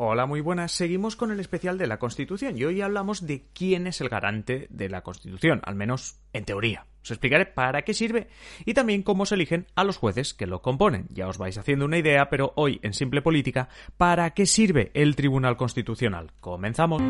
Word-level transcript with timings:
Hola, 0.00 0.26
muy 0.26 0.40
buenas. 0.40 0.70
Seguimos 0.70 1.16
con 1.16 1.32
el 1.32 1.40
especial 1.40 1.76
de 1.76 1.88
la 1.88 1.98
Constitución 1.98 2.56
y 2.56 2.64
hoy 2.64 2.82
hablamos 2.82 3.26
de 3.26 3.48
quién 3.52 3.88
es 3.88 4.00
el 4.00 4.08
garante 4.08 4.68
de 4.70 4.88
la 4.88 5.02
Constitución, 5.02 5.60
al 5.64 5.74
menos 5.74 6.20
en 6.32 6.44
teoría. 6.44 6.86
Os 7.02 7.10
explicaré 7.10 7.46
para 7.46 7.82
qué 7.82 7.94
sirve 7.94 8.28
y 8.64 8.74
también 8.74 9.02
cómo 9.02 9.26
se 9.26 9.34
eligen 9.34 9.66
a 9.74 9.82
los 9.82 9.96
jueces 9.96 10.34
que 10.34 10.46
lo 10.46 10.62
componen. 10.62 11.08
Ya 11.10 11.26
os 11.26 11.36
vais 11.36 11.58
haciendo 11.58 11.84
una 11.84 11.98
idea, 11.98 12.30
pero 12.30 12.52
hoy 12.54 12.78
en 12.84 12.94
Simple 12.94 13.22
Política, 13.22 13.70
¿para 13.96 14.30
qué 14.34 14.46
sirve 14.46 14.92
el 14.94 15.16
Tribunal 15.16 15.56
Constitucional? 15.56 16.30
Comenzamos. 16.38 17.02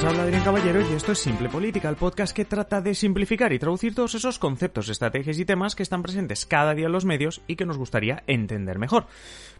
Os 0.00 0.06
habla 0.06 0.22
Adrián 0.22 0.44
Caballero 0.44 0.80
y 0.80 0.94
esto 0.94 1.12
es 1.12 1.18
Simple 1.18 1.50
Política, 1.50 1.90
el 1.90 1.96
podcast 1.96 2.34
que 2.34 2.46
trata 2.46 2.80
de 2.80 2.94
simplificar 2.94 3.52
y 3.52 3.58
traducir 3.58 3.94
todos 3.94 4.14
esos 4.14 4.38
conceptos, 4.38 4.88
estrategias 4.88 5.38
y 5.38 5.44
temas 5.44 5.74
que 5.74 5.82
están 5.82 6.02
presentes 6.02 6.46
cada 6.46 6.72
día 6.72 6.86
en 6.86 6.92
los 6.92 7.04
medios 7.04 7.42
y 7.46 7.56
que 7.56 7.66
nos 7.66 7.76
gustaría 7.76 8.22
entender 8.26 8.78
mejor. 8.78 9.08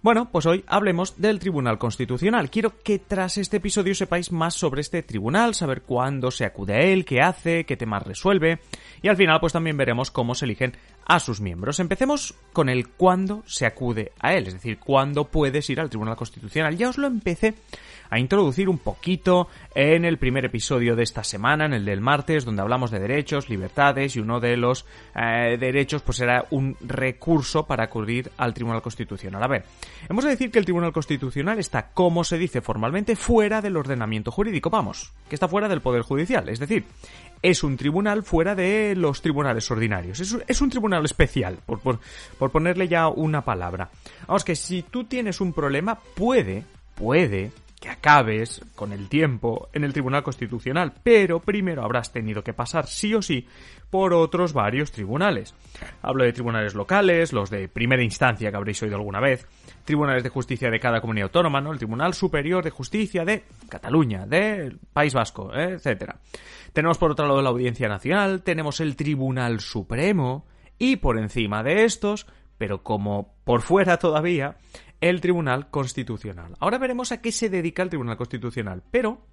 Bueno, 0.00 0.30
pues 0.32 0.46
hoy 0.46 0.64
hablemos 0.66 1.20
del 1.20 1.40
Tribunal 1.40 1.76
Constitucional. 1.76 2.48
Quiero 2.48 2.78
que 2.82 2.98
tras 2.98 3.36
este 3.36 3.58
episodio 3.58 3.94
sepáis 3.94 4.32
más 4.32 4.54
sobre 4.54 4.80
este 4.80 5.02
tribunal, 5.02 5.54
saber 5.54 5.82
cuándo 5.82 6.30
se 6.30 6.46
acude 6.46 6.72
a 6.72 6.80
él, 6.80 7.04
qué 7.04 7.20
hace, 7.20 7.66
qué 7.66 7.76
temas 7.76 8.06
resuelve 8.06 8.60
y 9.02 9.08
al 9.08 9.18
final 9.18 9.40
pues 9.40 9.52
también 9.52 9.76
veremos 9.76 10.10
cómo 10.10 10.34
se 10.34 10.46
eligen 10.46 10.72
a 11.04 11.20
sus 11.20 11.42
miembros. 11.42 11.80
Empecemos 11.80 12.34
con 12.54 12.70
el 12.70 12.88
cuándo 12.88 13.42
se 13.44 13.66
acude 13.66 14.12
a 14.18 14.32
él, 14.32 14.46
es 14.46 14.54
decir, 14.54 14.78
cuándo 14.78 15.26
puedes 15.26 15.68
ir 15.68 15.80
al 15.80 15.90
Tribunal 15.90 16.16
Constitucional. 16.16 16.78
Ya 16.78 16.88
os 16.88 16.96
lo 16.96 17.08
empecé 17.08 17.56
a 18.10 18.18
introducir 18.18 18.68
un 18.68 18.78
poquito 18.78 19.48
en 19.74 20.04
el 20.04 20.18
primer 20.18 20.44
episodio 20.44 20.96
de 20.96 21.04
esta 21.04 21.24
semana, 21.24 21.64
en 21.64 21.72
el 21.72 21.84
del 21.84 22.00
martes, 22.00 22.44
donde 22.44 22.62
hablamos 22.62 22.90
de 22.90 22.98
derechos, 22.98 23.48
libertades 23.48 24.16
y 24.16 24.20
uno 24.20 24.40
de 24.40 24.56
los 24.56 24.84
eh, 25.14 25.56
derechos 25.58 26.02
pues 26.02 26.20
era 26.20 26.44
un 26.50 26.76
recurso 26.80 27.66
para 27.66 27.84
acudir 27.84 28.30
al 28.36 28.52
Tribunal 28.52 28.82
Constitucional. 28.82 29.42
A 29.42 29.48
ver, 29.48 29.64
hemos 30.08 30.24
de 30.24 30.30
decir 30.30 30.50
que 30.50 30.58
el 30.58 30.64
Tribunal 30.64 30.92
Constitucional 30.92 31.58
está, 31.58 31.88
como 31.92 32.24
se 32.24 32.36
dice 32.36 32.60
formalmente, 32.60 33.16
fuera 33.16 33.60
del 33.62 33.76
ordenamiento 33.76 34.30
jurídico, 34.30 34.70
vamos, 34.70 35.12
que 35.28 35.36
está 35.36 35.48
fuera 35.48 35.68
del 35.68 35.80
Poder 35.80 36.02
Judicial, 36.02 36.48
es 36.48 36.58
decir, 36.58 36.84
es 37.42 37.62
un 37.62 37.76
tribunal 37.76 38.22
fuera 38.22 38.54
de 38.54 38.94
los 38.96 39.22
tribunales 39.22 39.70
ordinarios. 39.70 40.20
Es 40.20 40.60
un, 40.60 40.70
tribunal 40.70 41.04
especial, 41.06 41.58
por, 41.64 41.80
por 41.80 42.50
ponerle 42.50 42.86
ya 42.86 43.08
una 43.08 43.42
palabra. 43.42 43.88
Vamos, 44.26 44.44
que 44.44 44.54
si 44.54 44.82
tú 44.82 45.04
tienes 45.04 45.40
un 45.40 45.54
problema, 45.54 45.98
puede, 46.14 46.64
puede 46.94 47.50
que 47.80 47.88
acabes 47.88 48.60
con 48.76 48.92
el 48.92 49.08
tiempo 49.08 49.70
en 49.72 49.84
el 49.84 49.94
Tribunal 49.94 50.22
Constitucional, 50.22 50.92
pero 51.02 51.40
primero 51.40 51.82
habrás 51.82 52.12
tenido 52.12 52.44
que 52.44 52.52
pasar 52.52 52.86
sí 52.86 53.14
o 53.14 53.22
sí 53.22 53.48
por 53.88 54.12
otros 54.12 54.52
varios 54.52 54.92
tribunales. 54.92 55.54
Hablo 56.02 56.24
de 56.24 56.32
tribunales 56.34 56.74
locales, 56.74 57.32
los 57.32 57.48
de 57.48 57.68
primera 57.68 58.04
instancia 58.04 58.50
que 58.50 58.56
habréis 58.56 58.82
oído 58.82 58.96
alguna 58.96 59.18
vez, 59.18 59.46
tribunales 59.84 60.22
de 60.22 60.28
justicia 60.28 60.70
de 60.70 60.78
cada 60.78 61.00
comunidad 61.00 61.28
autónoma, 61.28 61.60
¿no? 61.62 61.72
El 61.72 61.78
Tribunal 61.78 62.12
Superior 62.12 62.62
de 62.62 62.70
Justicia 62.70 63.24
de 63.24 63.44
Cataluña, 63.68 64.26
de 64.26 64.76
País 64.92 65.14
Vasco, 65.14 65.50
¿eh? 65.54 65.72
etcétera. 65.72 66.16
Tenemos 66.74 66.98
por 66.98 67.10
otro 67.12 67.26
lado 67.26 67.42
la 67.42 67.48
Audiencia 67.48 67.88
Nacional, 67.88 68.42
tenemos 68.42 68.80
el 68.80 68.94
Tribunal 68.94 69.60
Supremo 69.60 70.44
y 70.78 70.96
por 70.96 71.18
encima 71.18 71.62
de 71.62 71.84
estos, 71.84 72.26
pero 72.60 72.82
como 72.82 73.36
por 73.44 73.62
fuera 73.62 73.96
todavía, 73.96 74.58
el 75.00 75.22
Tribunal 75.22 75.70
Constitucional. 75.70 76.56
Ahora 76.60 76.76
veremos 76.76 77.10
a 77.10 77.22
qué 77.22 77.32
se 77.32 77.48
dedica 77.48 77.82
el 77.82 77.88
Tribunal 77.88 78.18
Constitucional, 78.18 78.82
pero 78.90 79.24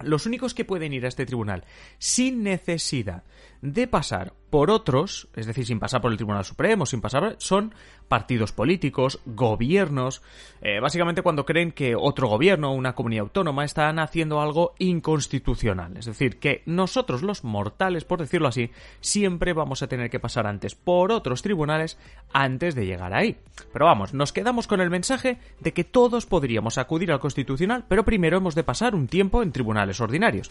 los 0.00 0.26
únicos 0.26 0.52
que 0.52 0.66
pueden 0.66 0.92
ir 0.92 1.06
a 1.06 1.08
este 1.08 1.24
tribunal 1.24 1.64
sin 1.96 2.42
necesidad 2.42 3.24
de 3.62 3.86
pasar 3.86 4.32
por 4.50 4.70
otros, 4.70 5.28
es 5.36 5.46
decir, 5.46 5.64
sin 5.64 5.78
pasar 5.78 6.00
por 6.00 6.10
el 6.10 6.16
Tribunal 6.16 6.44
Supremo, 6.44 6.84
sin 6.84 7.00
pasar, 7.00 7.36
son 7.38 7.72
partidos 8.08 8.50
políticos, 8.50 9.20
gobiernos, 9.24 10.22
eh, 10.60 10.80
básicamente 10.80 11.22
cuando 11.22 11.46
creen 11.46 11.70
que 11.70 11.94
otro 11.94 12.26
gobierno 12.26 12.70
o 12.70 12.74
una 12.74 12.94
comunidad 12.94 13.22
autónoma 13.22 13.64
están 13.64 14.00
haciendo 14.00 14.40
algo 14.40 14.74
inconstitucional. 14.78 15.96
Es 15.96 16.06
decir, 16.06 16.40
que 16.40 16.62
nosotros 16.66 17.22
los 17.22 17.44
mortales, 17.44 18.04
por 18.04 18.18
decirlo 18.18 18.48
así, 18.48 18.70
siempre 19.00 19.52
vamos 19.52 19.82
a 19.82 19.86
tener 19.86 20.10
que 20.10 20.18
pasar 20.18 20.48
antes 20.48 20.74
por 20.74 21.12
otros 21.12 21.42
tribunales 21.42 21.96
antes 22.32 22.74
de 22.74 22.86
llegar 22.86 23.14
ahí. 23.14 23.36
Pero 23.72 23.84
vamos, 23.84 24.14
nos 24.14 24.32
quedamos 24.32 24.66
con 24.66 24.80
el 24.80 24.90
mensaje 24.90 25.38
de 25.60 25.72
que 25.72 25.84
todos 25.84 26.26
podríamos 26.26 26.76
acudir 26.76 27.12
al 27.12 27.20
Constitucional, 27.20 27.84
pero 27.88 28.04
primero 28.04 28.38
hemos 28.38 28.56
de 28.56 28.64
pasar 28.64 28.96
un 28.96 29.06
tiempo 29.06 29.42
en 29.42 29.52
tribunales 29.52 30.00
ordinarios. 30.00 30.50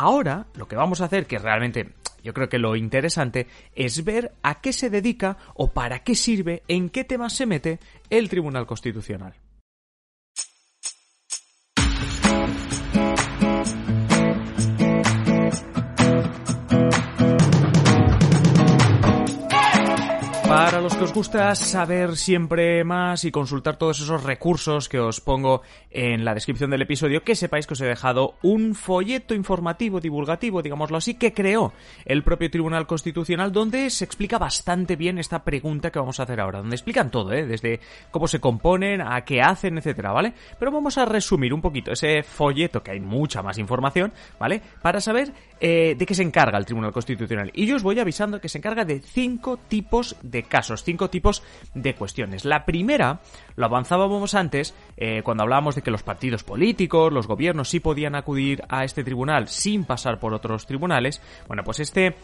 Ahora, 0.00 0.46
lo 0.54 0.68
que 0.68 0.76
vamos 0.76 1.00
a 1.00 1.06
hacer, 1.06 1.26
que 1.26 1.40
realmente 1.40 1.94
yo 2.22 2.32
creo 2.32 2.48
que 2.48 2.60
lo 2.60 2.76
interesante, 2.76 3.48
es 3.74 4.04
ver 4.04 4.30
a 4.44 4.60
qué 4.60 4.72
se 4.72 4.90
dedica 4.90 5.38
o 5.54 5.72
para 5.72 6.04
qué 6.04 6.14
sirve, 6.14 6.62
en 6.68 6.88
qué 6.88 7.02
temas 7.02 7.32
se 7.32 7.46
mete 7.46 7.80
el 8.08 8.28
Tribunal 8.28 8.64
Constitucional. 8.64 9.34
Para 20.48 20.80
los 20.80 20.96
que 20.96 21.04
os 21.04 21.12
gusta 21.12 21.54
saber 21.54 22.16
siempre 22.16 22.82
más 22.82 23.24
y 23.24 23.30
consultar 23.30 23.76
todos 23.76 24.00
esos 24.00 24.24
recursos 24.24 24.88
que 24.88 24.98
os 24.98 25.20
pongo 25.20 25.60
en 25.90 26.24
la 26.24 26.32
descripción 26.32 26.70
del 26.70 26.80
episodio, 26.80 27.22
que 27.22 27.36
sepáis 27.36 27.66
que 27.66 27.74
os 27.74 27.80
he 27.82 27.86
dejado 27.86 28.36
un 28.42 28.74
folleto 28.74 29.34
informativo, 29.34 30.00
divulgativo, 30.00 30.62
digámoslo 30.62 30.96
así, 30.96 31.14
que 31.14 31.34
creó 31.34 31.74
el 32.06 32.22
propio 32.22 32.50
Tribunal 32.50 32.86
Constitucional, 32.86 33.52
donde 33.52 33.90
se 33.90 34.06
explica 34.06 34.38
bastante 34.38 34.96
bien 34.96 35.18
esta 35.18 35.44
pregunta 35.44 35.90
que 35.90 35.98
vamos 35.98 36.18
a 36.18 36.22
hacer 36.22 36.40
ahora, 36.40 36.60
donde 36.60 36.76
explican 36.76 37.10
todo, 37.10 37.30
¿eh? 37.34 37.44
desde 37.44 37.80
cómo 38.10 38.26
se 38.26 38.40
componen, 38.40 39.02
a 39.02 39.20
qué 39.26 39.42
hacen, 39.42 39.76
etcétera, 39.76 40.12
¿vale? 40.12 40.32
Pero 40.58 40.72
vamos 40.72 40.96
a 40.96 41.04
resumir 41.04 41.52
un 41.52 41.60
poquito 41.60 41.92
ese 41.92 42.22
folleto, 42.22 42.82
que 42.82 42.92
hay 42.92 43.00
mucha 43.00 43.42
más 43.42 43.58
información, 43.58 44.14
¿vale? 44.40 44.62
Para 44.80 45.02
saber 45.02 45.30
eh, 45.60 45.94
de 45.98 46.06
qué 46.06 46.14
se 46.14 46.22
encarga 46.22 46.56
el 46.56 46.64
Tribunal 46.64 46.92
Constitucional. 46.92 47.50
Y 47.52 47.66
yo 47.66 47.76
os 47.76 47.82
voy 47.82 48.00
avisando 48.00 48.40
que 48.40 48.48
se 48.48 48.56
encarga 48.56 48.86
de 48.86 49.00
cinco 49.00 49.58
tipos 49.68 50.16
de 50.22 50.37
casos, 50.44 50.84
cinco 50.84 51.10
tipos 51.10 51.42
de 51.74 51.94
cuestiones. 51.94 52.44
La 52.44 52.64
primera, 52.64 53.20
lo 53.56 53.66
avanzábamos 53.66 54.34
antes, 54.34 54.74
eh, 54.96 55.22
cuando 55.22 55.42
hablábamos 55.42 55.74
de 55.74 55.82
que 55.82 55.90
los 55.90 56.02
partidos 56.02 56.44
políticos, 56.44 57.12
los 57.12 57.26
gobiernos 57.26 57.68
sí 57.68 57.80
podían 57.80 58.14
acudir 58.14 58.62
a 58.68 58.84
este 58.84 59.04
tribunal 59.04 59.48
sin 59.48 59.84
pasar 59.84 60.18
por 60.18 60.34
otros 60.34 60.66
tribunales. 60.66 61.20
Bueno, 61.46 61.64
pues 61.64 61.80
este, 61.80 62.14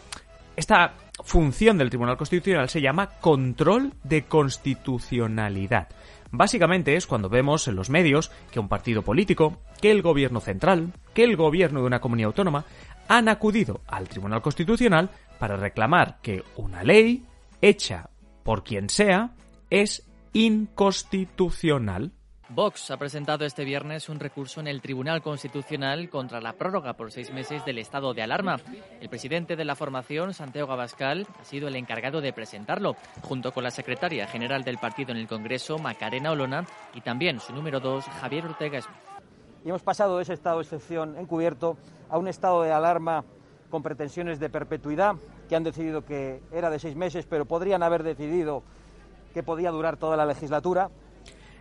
esta 0.55 0.93
función 1.23 1.77
del 1.77 1.89
Tribunal 1.89 2.17
Constitucional 2.17 2.69
se 2.69 2.81
llama 2.81 3.09
control 3.19 3.93
de 4.03 4.23
constitucionalidad. 4.23 5.89
Básicamente 6.31 6.95
es 6.95 7.07
cuando 7.07 7.29
vemos 7.29 7.67
en 7.67 7.75
los 7.75 7.89
medios 7.89 8.31
que 8.51 8.59
un 8.59 8.67
partido 8.67 9.01
político, 9.01 9.59
que 9.81 9.91
el 9.91 10.01
gobierno 10.01 10.41
central, 10.41 10.91
que 11.13 11.23
el 11.23 11.35
gobierno 11.35 11.81
de 11.81 11.87
una 11.87 12.01
comunidad 12.01 12.27
autónoma 12.27 12.65
han 13.07 13.29
acudido 13.29 13.81
al 13.87 14.07
Tribunal 14.09 14.41
Constitucional 14.41 15.09
para 15.39 15.57
reclamar 15.57 16.17
que 16.21 16.43
una 16.55 16.83
ley 16.83 17.23
hecha 17.65 18.11
por 18.43 18.63
quien 18.63 18.89
sea 18.89 19.31
es 19.71 20.07
inconstitucional. 20.33 22.11
Vox 22.47 22.91
ha 22.91 22.97
presentado 22.97 23.43
este 23.43 23.65
viernes 23.65 24.07
un 24.07 24.19
recurso 24.19 24.59
en 24.59 24.67
el 24.67 24.81
Tribunal 24.81 25.23
Constitucional 25.23 26.11
contra 26.11 26.39
la 26.41 26.53
prórroga 26.53 26.93
por 26.93 27.11
seis 27.11 27.33
meses 27.33 27.65
del 27.65 27.79
estado 27.79 28.13
de 28.13 28.21
alarma. 28.21 28.57
El 29.01 29.09
presidente 29.09 29.55
de 29.55 29.65
la 29.65 29.75
formación, 29.75 30.35
Santiago 30.35 30.71
Abascal, 30.71 31.25
ha 31.39 31.43
sido 31.43 31.67
el 31.67 31.75
encargado 31.75 32.21
de 32.21 32.33
presentarlo, 32.33 32.95
junto 33.23 33.51
con 33.51 33.63
la 33.63 33.71
secretaria 33.71 34.27
general 34.27 34.63
del 34.63 34.77
partido 34.77 35.11
en 35.11 35.17
el 35.17 35.27
Congreso, 35.27 35.79
Macarena 35.79 36.33
Olona, 36.33 36.67
y 36.93 37.01
también 37.01 37.39
su 37.39 37.51
número 37.51 37.79
dos, 37.79 38.05
Javier 38.05 38.45
Ortega 38.45 38.79
Smith. 38.79 38.95
Y 39.65 39.69
hemos 39.69 39.81
pasado 39.81 40.17
de 40.17 40.23
ese 40.23 40.33
estado 40.33 40.57
de 40.57 40.65
excepción 40.65 41.17
encubierto 41.17 41.77
a 42.09 42.19
un 42.19 42.27
estado 42.27 42.61
de 42.61 42.71
alarma 42.71 43.25
con 43.69 43.83
pretensiones 43.83 44.39
de 44.39 44.49
perpetuidad, 44.49 45.15
que 45.49 45.55
han 45.55 45.63
decidido 45.63 46.05
que 46.05 46.41
era 46.51 46.69
de 46.69 46.79
seis 46.79 46.95
meses, 46.95 47.25
pero 47.29 47.45
podrían 47.45 47.83
haber 47.83 48.03
decidido 48.03 48.63
que 49.33 49.43
podía 49.43 49.71
durar 49.71 49.97
toda 49.97 50.15
la 50.17 50.25
legislatura. 50.25 50.89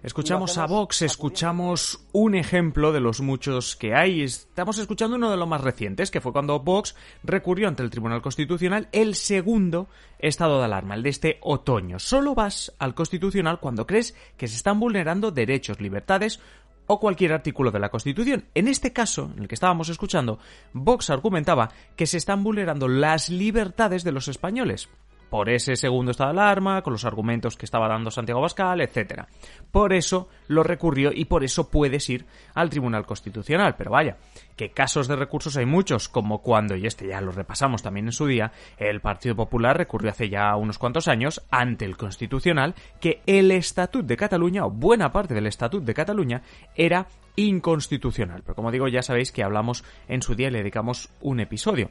Escuchamos 0.04 0.58
a 0.58 0.66
Vox, 0.66 1.00
escuchamos 1.00 2.06
un 2.12 2.34
ejemplo 2.34 2.92
de 2.92 3.00
los 3.00 3.22
muchos 3.22 3.74
que 3.74 3.94
hay. 3.94 4.20
Estamos 4.20 4.76
escuchando 4.76 5.16
uno 5.16 5.30
de 5.30 5.38
los 5.38 5.48
más 5.48 5.62
recientes, 5.62 6.10
que 6.10 6.20
fue 6.20 6.30
cuando 6.30 6.60
Vox 6.60 6.94
recurrió 7.22 7.68
ante 7.68 7.82
el 7.82 7.88
Tribunal 7.88 8.20
Constitucional 8.20 8.90
el 8.92 9.14
segundo 9.14 9.88
estado 10.18 10.58
de 10.58 10.66
alarma, 10.66 10.94
el 10.94 11.02
de 11.02 11.08
este 11.08 11.38
otoño. 11.40 11.98
Solo 11.98 12.34
vas 12.34 12.74
al 12.78 12.94
Constitucional 12.94 13.60
cuando 13.60 13.86
crees 13.86 14.14
que 14.36 14.46
se 14.46 14.56
están 14.56 14.78
vulnerando 14.78 15.30
derechos, 15.30 15.80
libertades 15.80 16.38
o 16.86 17.00
cualquier 17.00 17.32
artículo 17.32 17.70
de 17.70 17.78
la 17.78 17.90
Constitución. 17.90 18.44
En 18.54 18.68
este 18.68 18.92
caso, 18.92 19.30
en 19.36 19.42
el 19.42 19.48
que 19.48 19.54
estábamos 19.54 19.88
escuchando, 19.88 20.38
Vox 20.72 21.10
argumentaba 21.10 21.70
que 21.96 22.06
se 22.06 22.18
están 22.18 22.44
vulnerando 22.44 22.88
las 22.88 23.28
libertades 23.28 24.04
de 24.04 24.12
los 24.12 24.28
españoles 24.28 24.88
por 25.30 25.48
ese 25.48 25.76
segundo 25.76 26.10
estado 26.10 26.32
de 26.32 26.40
alarma, 26.40 26.82
con 26.82 26.92
los 26.92 27.04
argumentos 27.04 27.56
que 27.56 27.64
estaba 27.64 27.88
dando 27.88 28.10
Santiago 28.10 28.40
Bascal, 28.40 28.80
etc. 28.80 29.24
Por 29.70 29.92
eso 29.92 30.28
lo 30.48 30.62
recurrió 30.62 31.10
y 31.12 31.24
por 31.24 31.44
eso 31.44 31.70
puedes 31.70 32.08
ir 32.10 32.26
al 32.54 32.70
Tribunal 32.70 33.06
Constitucional. 33.06 33.74
Pero 33.76 33.90
vaya, 33.90 34.16
que 34.56 34.70
casos 34.70 35.08
de 35.08 35.16
recursos 35.16 35.56
hay 35.56 35.66
muchos, 35.66 36.08
como 36.08 36.42
cuando, 36.42 36.76
y 36.76 36.86
este 36.86 37.08
ya 37.08 37.20
lo 37.20 37.32
repasamos 37.32 37.82
también 37.82 38.06
en 38.06 38.12
su 38.12 38.26
día, 38.26 38.52
el 38.78 39.00
Partido 39.00 39.34
Popular 39.34 39.76
recurrió 39.76 40.10
hace 40.10 40.28
ya 40.28 40.54
unos 40.56 40.78
cuantos 40.78 41.08
años 41.08 41.42
ante 41.50 41.84
el 41.84 41.96
Constitucional 41.96 42.74
que 43.00 43.22
el 43.26 43.50
Estatut 43.50 44.06
de 44.06 44.16
Cataluña, 44.16 44.64
o 44.64 44.70
buena 44.70 45.12
parte 45.12 45.34
del 45.34 45.46
Estatut 45.46 45.84
de 45.84 45.94
Cataluña, 45.94 46.42
era 46.74 47.06
inconstitucional. 47.36 48.42
Pero 48.42 48.54
como 48.54 48.70
digo, 48.70 48.88
ya 48.88 49.02
sabéis 49.02 49.32
que 49.32 49.42
hablamos 49.42 49.84
en 50.08 50.22
su 50.22 50.34
día 50.34 50.48
y 50.48 50.50
le 50.50 50.58
dedicamos 50.58 51.10
un 51.20 51.40
episodio. 51.40 51.90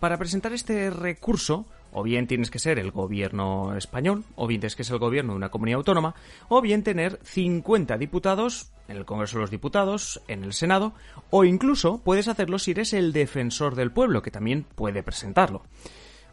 Para 0.00 0.16
presentar 0.16 0.52
este 0.52 0.90
recurso, 0.90 1.66
o 1.92 2.02
bien 2.02 2.26
tienes 2.26 2.50
que 2.50 2.58
ser 2.58 2.78
el 2.78 2.90
gobierno 2.90 3.76
español, 3.76 4.24
o 4.36 4.46
bien 4.46 4.60
tienes 4.60 4.76
que 4.76 4.84
ser 4.84 4.94
el 4.94 5.00
gobierno 5.00 5.32
de 5.32 5.36
una 5.36 5.50
comunidad 5.50 5.78
autónoma, 5.78 6.14
o 6.48 6.60
bien 6.60 6.82
tener 6.82 7.18
50 7.22 7.98
diputados 7.98 8.72
en 8.88 8.96
el 8.96 9.04
Congreso 9.04 9.36
de 9.36 9.42
los 9.42 9.50
Diputados, 9.50 10.20
en 10.28 10.44
el 10.44 10.52
Senado, 10.52 10.94
o 11.30 11.44
incluso 11.44 12.02
puedes 12.02 12.28
hacerlo 12.28 12.58
si 12.58 12.72
eres 12.72 12.92
el 12.92 13.12
defensor 13.12 13.74
del 13.74 13.92
pueblo, 13.92 14.22
que 14.22 14.30
también 14.30 14.64
puede 14.74 15.02
presentarlo. 15.02 15.62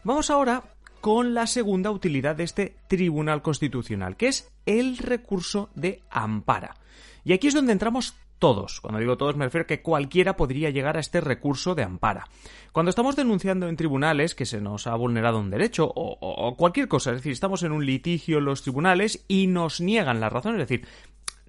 Vamos 0.04 0.30
ahora 0.30 0.64
con 1.00 1.34
la 1.34 1.46
segunda 1.46 1.90
utilidad 1.90 2.36
de 2.36 2.44
este 2.44 2.76
Tribunal 2.88 3.42
Constitucional, 3.42 4.16
que 4.16 4.28
es 4.28 4.50
el 4.66 4.98
recurso 4.98 5.70
de 5.74 6.02
ampara. 6.10 6.76
Y 7.24 7.32
aquí 7.32 7.48
es 7.48 7.54
donde 7.54 7.72
entramos 7.72 8.16
todos. 8.38 8.80
Cuando 8.80 9.00
digo 9.00 9.16
todos 9.16 9.36
me 9.36 9.44
refiero 9.44 9.64
a 9.64 9.66
que 9.66 9.82
cualquiera 9.82 10.36
podría 10.36 10.70
llegar 10.70 10.96
a 10.96 11.00
este 11.00 11.20
recurso 11.20 11.74
de 11.74 11.82
ampara. 11.82 12.26
Cuando 12.72 12.90
estamos 12.90 13.16
denunciando 13.16 13.68
en 13.68 13.76
tribunales 13.76 14.34
que 14.34 14.46
se 14.46 14.60
nos 14.60 14.86
ha 14.86 14.94
vulnerado 14.94 15.40
un 15.40 15.50
derecho 15.50 15.90
o, 15.94 16.54
cualquier 16.56 16.88
cosa, 16.88 17.10
es 17.10 17.16
decir, 17.18 17.32
estamos 17.32 17.62
en 17.62 17.72
un 17.72 17.84
litigio 17.84 18.38
en 18.38 18.44
los 18.44 18.62
tribunales 18.62 19.24
y 19.28 19.46
nos 19.46 19.80
niegan 19.80 20.20
la 20.20 20.28
razón, 20.28 20.60
es 20.60 20.68
decir, 20.68 20.86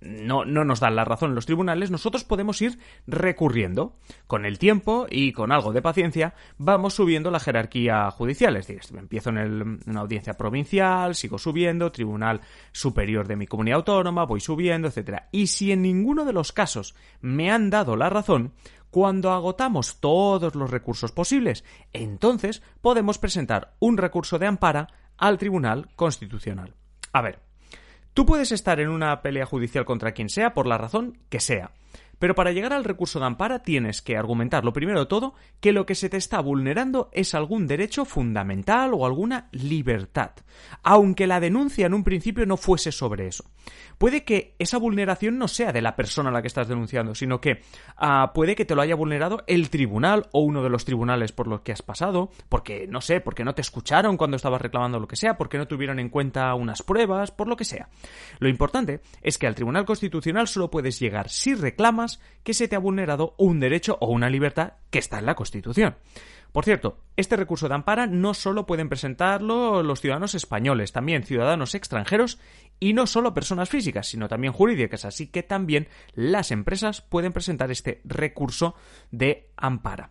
no, 0.01 0.45
no 0.45 0.63
nos 0.63 0.79
dan 0.79 0.95
la 0.95 1.05
razón 1.05 1.35
los 1.35 1.45
tribunales, 1.45 1.91
nosotros 1.91 2.23
podemos 2.23 2.61
ir 2.61 2.79
recurriendo. 3.07 3.97
Con 4.27 4.45
el 4.45 4.59
tiempo 4.59 5.07
y 5.09 5.31
con 5.31 5.51
algo 5.51 5.73
de 5.73 5.81
paciencia, 5.81 6.33
vamos 6.57 6.93
subiendo 6.93 7.31
la 7.31 7.39
jerarquía 7.39 8.09
judicial. 8.11 8.55
Es 8.55 8.67
decir, 8.67 8.97
empiezo 8.97 9.29
en 9.29 9.79
una 9.85 10.01
audiencia 10.01 10.35
provincial, 10.35 11.15
sigo 11.15 11.37
subiendo, 11.37 11.91
tribunal 11.91 12.41
superior 12.71 13.27
de 13.27 13.35
mi 13.35 13.47
comunidad 13.47 13.77
autónoma, 13.77 14.25
voy 14.25 14.39
subiendo, 14.39 14.87
etc. 14.87 15.23
Y 15.31 15.47
si 15.47 15.71
en 15.71 15.81
ninguno 15.81 16.25
de 16.25 16.33
los 16.33 16.51
casos 16.51 16.95
me 17.21 17.51
han 17.51 17.69
dado 17.69 17.95
la 17.95 18.09
razón, 18.09 18.53
cuando 18.89 19.31
agotamos 19.31 19.99
todos 19.99 20.55
los 20.55 20.69
recursos 20.69 21.11
posibles, 21.11 21.63
entonces 21.93 22.63
podemos 22.81 23.17
presentar 23.17 23.75
un 23.79 23.97
recurso 23.97 24.39
de 24.39 24.47
ampara 24.47 24.87
al 25.17 25.37
Tribunal 25.37 25.89
Constitucional. 25.95 26.75
A 27.11 27.21
ver, 27.21 27.48
Tú 28.13 28.25
puedes 28.25 28.51
estar 28.51 28.79
en 28.79 28.89
una 28.89 29.21
pelea 29.21 29.45
judicial 29.45 29.85
contra 29.85 30.11
quien 30.11 30.29
sea 30.29 30.53
por 30.53 30.67
la 30.67 30.77
razón 30.77 31.17
que 31.29 31.39
sea. 31.39 31.71
Pero 32.19 32.35
para 32.35 32.51
llegar 32.51 32.73
al 32.73 32.83
recurso 32.83 33.19
de 33.19 33.25
ampara 33.25 33.59
tienes 33.59 34.01
que 34.01 34.17
argumentar, 34.17 34.65
lo 34.65 34.73
primero 34.73 34.99
de 34.99 35.05
todo, 35.05 35.35
que 35.61 35.71
lo 35.71 35.85
que 35.85 35.95
se 35.95 36.09
te 36.09 36.17
está 36.17 36.41
vulnerando 36.41 37.09
es 37.13 37.33
algún 37.33 37.65
derecho 37.65 38.03
fundamental 38.03 38.91
o 38.93 39.05
alguna 39.05 39.47
libertad, 39.53 40.31
aunque 40.83 41.27
la 41.27 41.39
denuncia 41.39 41.85
en 41.85 41.93
un 41.93 42.03
principio 42.03 42.45
no 42.45 42.57
fuese 42.57 42.91
sobre 42.91 43.27
eso. 43.27 43.45
Puede 43.99 44.23
que 44.23 44.55
esa 44.59 44.77
vulneración 44.77 45.37
no 45.37 45.49
sea 45.49 45.73
de 45.73 45.81
la 45.81 45.97
persona 45.97 46.29
a 46.29 46.31
la 46.31 46.41
que 46.41 46.47
estás 46.47 46.69
denunciando, 46.69 47.13
sino 47.13 47.41
que 47.41 47.61
ah, 47.97 48.31
puede 48.33 48.55
que 48.55 48.63
te 48.63 48.73
lo 48.73 48.81
haya 48.81 48.95
vulnerado 48.95 49.43
el 49.45 49.69
tribunal 49.69 50.27
o 50.31 50.39
uno 50.39 50.63
de 50.63 50.69
los 50.69 50.85
tribunales 50.85 51.33
por 51.33 51.47
los 51.47 51.61
que 51.61 51.73
has 51.73 51.81
pasado, 51.81 52.31
porque 52.47 52.87
no 52.87 53.01
sé, 53.01 53.19
porque 53.19 53.43
no 53.43 53.53
te 53.53 53.61
escucharon 53.61 54.15
cuando 54.15 54.37
estabas 54.37 54.61
reclamando 54.61 55.01
lo 55.01 55.07
que 55.07 55.17
sea, 55.17 55.37
porque 55.37 55.57
no 55.57 55.67
tuvieron 55.67 55.99
en 55.99 56.07
cuenta 56.07 56.55
unas 56.55 56.81
pruebas, 56.81 57.31
por 57.31 57.49
lo 57.49 57.57
que 57.57 57.65
sea. 57.65 57.89
Lo 58.39 58.47
importante 58.47 59.01
es 59.21 59.37
que 59.37 59.47
al 59.47 59.55
Tribunal 59.55 59.83
Constitucional 59.83 60.47
solo 60.47 60.71
puedes 60.71 60.97
llegar 60.97 61.27
si 61.27 61.53
reclamas 61.53 62.21
que 62.43 62.53
se 62.53 62.69
te 62.69 62.77
ha 62.77 62.79
vulnerado 62.79 63.35
un 63.37 63.59
derecho 63.59 63.97
o 63.99 64.07
una 64.07 64.29
libertad 64.29 64.75
que 64.91 64.99
está 64.99 65.19
en 65.19 65.25
la 65.25 65.35
Constitución. 65.35 65.97
Por 66.51 66.65
cierto, 66.65 66.97
este 67.15 67.35
recurso 67.35 67.69
de 67.69 67.75
ampara 67.75 68.07
no 68.07 68.33
solo 68.33 68.65
pueden 68.65 68.89
presentarlo 68.89 69.83
los 69.83 70.01
ciudadanos 70.01 70.33
españoles, 70.33 70.91
también 70.91 71.23
ciudadanos 71.23 71.75
extranjeros 71.75 72.39
y 72.79 72.93
no 72.93 73.05
solo 73.05 73.33
personas 73.33 73.69
físicas, 73.69 74.07
sino 74.07 74.27
también 74.27 74.53
jurídicas, 74.53 75.05
así 75.05 75.27
que 75.27 75.43
también 75.43 75.87
las 76.13 76.51
empresas 76.51 77.01
pueden 77.01 77.33
presentar 77.33 77.69
este 77.69 78.01
recurso 78.03 78.75
de 79.11 79.51
ampara. 79.57 80.09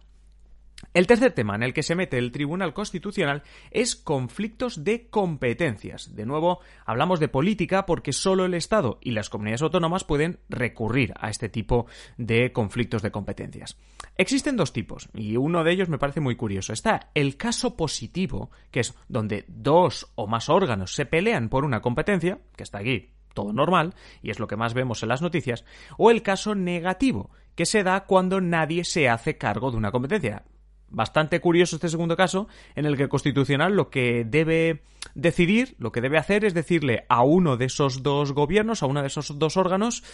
El 0.94 1.06
tercer 1.06 1.32
tema 1.32 1.54
en 1.54 1.62
el 1.62 1.74
que 1.74 1.82
se 1.82 1.94
mete 1.94 2.18
el 2.18 2.32
Tribunal 2.32 2.72
Constitucional 2.72 3.42
es 3.70 3.96
conflictos 3.96 4.84
de 4.84 5.08
competencias. 5.08 6.14
De 6.14 6.24
nuevo, 6.24 6.60
hablamos 6.86 7.20
de 7.20 7.28
política 7.28 7.84
porque 7.84 8.12
solo 8.12 8.44
el 8.44 8.54
Estado 8.54 8.98
y 9.02 9.10
las 9.10 9.28
comunidades 9.28 9.62
autónomas 9.62 10.04
pueden 10.04 10.38
recurrir 10.48 11.14
a 11.18 11.30
este 11.30 11.48
tipo 11.48 11.86
de 12.16 12.52
conflictos 12.52 13.02
de 13.02 13.10
competencias. 13.10 13.76
Existen 14.16 14.56
dos 14.56 14.72
tipos 14.72 15.08
y 15.14 15.36
uno 15.36 15.62
de 15.62 15.72
ellos 15.72 15.88
me 15.88 15.98
parece 15.98 16.20
muy 16.20 16.36
curioso. 16.36 16.72
Está 16.72 17.10
el 17.14 17.36
caso 17.36 17.76
positivo, 17.76 18.50
que 18.70 18.80
es 18.80 18.94
donde 19.08 19.44
dos 19.48 20.10
o 20.14 20.26
más 20.26 20.48
órganos 20.48 20.94
se 20.94 21.06
pelean 21.06 21.48
por 21.48 21.64
una 21.64 21.80
competencia, 21.80 22.38
que 22.56 22.62
está 22.62 22.78
aquí 22.78 23.12
todo 23.34 23.52
normal, 23.52 23.94
y 24.22 24.30
es 24.30 24.40
lo 24.40 24.48
que 24.48 24.56
más 24.56 24.74
vemos 24.74 25.02
en 25.02 25.10
las 25.10 25.22
noticias, 25.22 25.64
o 25.96 26.10
el 26.10 26.22
caso 26.22 26.56
negativo, 26.56 27.30
que 27.54 27.66
se 27.66 27.84
da 27.84 28.04
cuando 28.04 28.40
nadie 28.40 28.84
se 28.84 29.08
hace 29.08 29.38
cargo 29.38 29.70
de 29.70 29.76
una 29.76 29.92
competencia 29.92 30.44
bastante 30.90 31.40
curioso 31.40 31.76
este 31.76 31.88
segundo 31.88 32.16
caso, 32.16 32.48
en 32.74 32.86
el 32.86 32.96
que 32.96 33.04
el 33.04 33.08
Constitucional 33.08 33.74
lo 33.74 33.90
que 33.90 34.24
debe 34.24 34.82
decidir, 35.18 35.74
lo 35.78 35.90
que 35.90 36.00
debe 36.00 36.16
hacer 36.16 36.44
es 36.44 36.54
decirle 36.54 37.04
a 37.08 37.22
uno 37.22 37.56
de 37.56 37.64
esos 37.64 38.04
dos 38.04 38.32
gobiernos, 38.32 38.84
a 38.84 38.86
uno 38.86 39.00
de 39.00 39.08
esos 39.08 39.36
dos 39.36 39.56
órganos, 39.56 40.04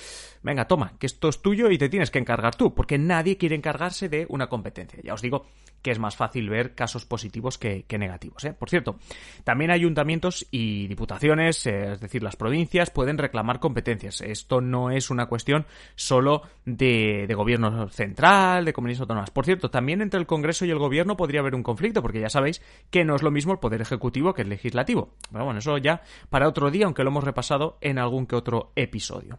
venga, 0.43 0.67
toma, 0.67 0.95
que 0.99 1.07
esto 1.07 1.29
es 1.29 1.43
tuyo 1.43 1.71
y 1.71 1.77
te 1.77 1.91
tienes 1.91 2.11
que 2.11 2.19
encargar 2.19 2.57
tú, 2.57 2.75
porque 2.75 2.97
nadie 2.97 3.37
quiere 3.37 3.55
encargarse 3.55 4.09
de 4.09 4.25
una 4.31 4.49
competencia. 4.49 5.01
Ya 5.05 5.13
os 5.13 5.21
digo 5.21 5.45
que 5.83 5.91
es 5.91 5.99
más 5.99 6.17
fácil 6.17 6.49
ver 6.49 6.75
casos 6.75 7.05
positivos 7.05 7.59
que, 7.59 7.85
negativos. 7.99 8.43
¿eh? 8.45 8.55
Por 8.55 8.71
cierto, 8.71 8.97
también 9.45 9.71
ayuntamientos 9.71 10.47
y 10.51 10.87
diputaciones, 10.87 11.67
eh, 11.67 11.93
es 11.93 12.01
decir, 12.01 12.23
las 12.23 12.37
provincias, 12.37 12.91
pueden 12.91 13.19
reclamar 13.19 13.61
competencias. 13.61 14.23
Esto 14.23 14.63
no 14.63 14.91
es 14.91 15.11
una 15.11 15.27
cuestión 15.27 15.67
solo 15.95 16.43
de, 16.65 17.27
de 17.29 17.35
gobierno 17.35 17.89
central, 17.91 18.65
de 18.65 18.73
comunidades 18.73 19.03
autónomas. 19.03 19.31
Por 19.31 19.45
cierto, 19.45 19.71
también 19.71 20.01
entre 20.01 20.19
el 20.19 20.27
Congreso 20.27 20.65
y 20.65 20.71
el 20.71 20.79
Gobierno 20.79 21.19
podría 21.19 21.41
haber 21.41 21.55
un 21.55 21.63
conflicto, 21.63 22.01
porque 22.01 22.21
ya 22.21 22.31
sabéis 22.31 22.63
que 22.91 23.05
no 23.05 23.15
es 23.15 23.23
lo 23.23 23.31
mismo 23.31 23.53
el 23.53 23.59
Poder 23.59 23.83
Ejecutivo 23.83 24.33
que 24.33 24.43
el 24.43 24.49
Legislativo. 24.49 24.94
Pero 25.31 25.45
bueno, 25.45 25.59
eso 25.59 25.79
ya 25.79 26.03
para 26.31 26.49
otro 26.49 26.71
día, 26.71 26.87
aunque 26.87 27.03
lo 27.03 27.11
hemos 27.11 27.25
repasado 27.25 27.79
en 27.81 27.99
algún 27.99 28.27
que 28.27 28.37
otro 28.37 28.73
episodio. 28.77 29.39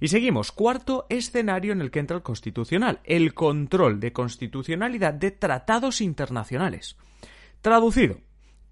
Y 0.00 0.08
seguimos. 0.08 0.52
Cuarto 0.52 1.06
escenario 1.08 1.72
en 1.72 1.80
el 1.80 1.90
que 1.90 2.00
entra 2.00 2.16
el 2.16 2.22
Constitucional, 2.22 3.00
el 3.04 3.34
control 3.34 4.00
de 4.00 4.12
constitucionalidad 4.12 5.14
de 5.14 5.30
tratados 5.30 6.00
internacionales. 6.00 6.96
Traducido. 7.60 8.18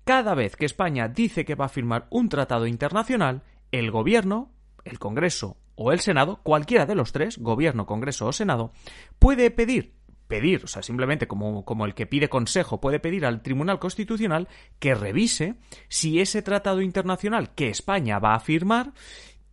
Cada 0.05 0.35
vez 0.35 0.55
que 0.55 0.67
España 0.67 1.09
dice 1.09 1.45
que 1.45 1.57
va 1.57 1.65
a 1.65 1.69
firmar 1.69 2.07
un 2.11 2.29
tratado 2.29 2.67
internacional, 2.67 3.43
el 3.73 3.91
Gobierno, 3.91 4.53
el 4.85 5.01
Congreso 5.01 5.57
o 5.75 5.93
el 5.93 6.01
Senado, 6.01 6.41
cualquiera 6.43 6.87
de 6.87 6.95
los 6.95 7.13
tres, 7.13 7.39
Gobierno, 7.39 7.87
Congreso 7.87 8.27
o 8.27 8.33
Senado, 8.33 8.73
puede 9.19 9.51
pedir 9.51 9.96
pedir, 10.29 10.65
o 10.65 10.67
sea, 10.67 10.83
simplemente 10.83 11.27
como, 11.27 11.65
como, 11.65 11.87
el 11.87 11.95
que 11.95 12.07
pide 12.07 12.29
consejo 12.29 12.81
puede 12.81 13.01
pedir 13.01 13.25
al 13.27 13.43
Tribunal 13.43 13.79
Constitucional 13.79 14.49
que 14.79 14.95
revise 14.95 15.55
si 15.89 16.21
ese 16.21 16.43
tratado 16.43 16.81
internacional 16.81 17.55
que 17.55 17.69
España 17.69 18.19
va 18.19 18.35
a 18.35 18.41
firmar 18.41 18.93